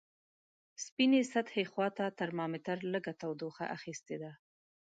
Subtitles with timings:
[0.85, 4.31] سپینې سطحې خواته ترمامتر لږه تودوخه اخستې ده.